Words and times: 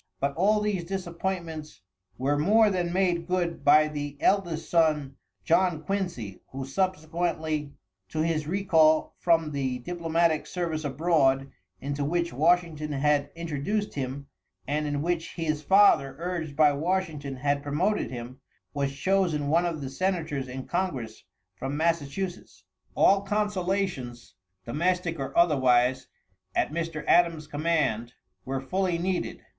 But 0.19 0.33
all 0.33 0.61
these 0.61 0.83
disappointments 0.83 1.81
were 2.17 2.35
more 2.35 2.71
than 2.71 2.91
made 2.91 3.27
good 3.27 3.63
by 3.63 3.87
the 3.87 4.17
eldest 4.19 4.67
son, 4.67 5.15
John 5.43 5.83
Quincy, 5.83 6.41
who 6.47 6.65
subsequently 6.65 7.75
to 8.09 8.21
his 8.23 8.47
recall 8.47 9.13
from 9.19 9.51
the 9.51 9.77
diplomatic 9.77 10.47
service 10.47 10.83
abroad, 10.83 11.51
into 11.79 12.03
which 12.03 12.33
Washington 12.33 12.93
had 12.93 13.29
introduced 13.35 13.93
him 13.93 14.25
and 14.65 14.87
in 14.87 15.03
which 15.03 15.35
his 15.35 15.61
father, 15.61 16.15
urged 16.17 16.55
by 16.55 16.73
Washington, 16.73 17.35
had 17.35 17.61
promoted 17.61 18.09
him, 18.09 18.41
was 18.73 18.95
chosen 18.97 19.49
one 19.49 19.67
of 19.67 19.81
the 19.81 19.89
senators 19.91 20.47
in 20.47 20.65
congress 20.65 21.25
from 21.53 21.77
Massachusetts. 21.77 22.63
All 22.95 23.21
consolations, 23.21 24.33
domestic 24.65 25.19
or 25.19 25.37
otherwise, 25.37 26.07
at 26.55 26.71
Mr. 26.73 27.05
Adam's 27.05 27.45
command, 27.45 28.15
were 28.45 28.59
fully 28.59 28.97
needed. 28.97 29.43